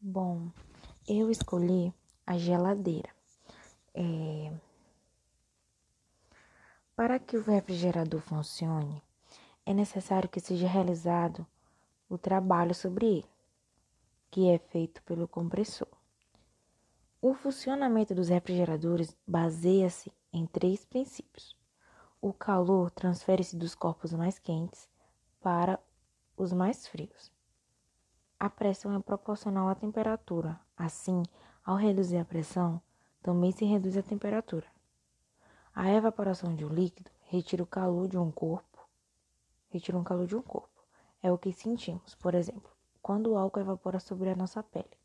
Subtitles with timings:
[0.00, 0.52] Bom,
[1.08, 1.92] eu escolhi
[2.24, 3.10] a geladeira.
[3.92, 4.52] É...
[6.94, 9.02] Para que o refrigerador funcione,
[9.66, 11.44] é necessário que seja realizado
[12.08, 13.30] o trabalho sobre ele,
[14.30, 15.88] que é feito pelo compressor.
[17.20, 21.56] O funcionamento dos refrigeradores baseia-se em três princípios.
[22.22, 24.88] O calor transfere-se dos corpos mais quentes
[25.40, 25.76] para
[26.36, 27.36] os mais frios.
[28.40, 30.60] A pressão é proporcional à temperatura.
[30.76, 31.24] Assim,
[31.64, 32.80] ao reduzir a pressão,
[33.20, 34.66] também se reduz a temperatura.
[35.74, 38.86] A evaporação de um líquido retira o calor de um corpo.
[39.70, 40.84] Retira um calor de um corpo.
[41.20, 42.70] É o que sentimos, por exemplo,
[43.02, 44.96] quando o álcool evapora sobre a nossa pele.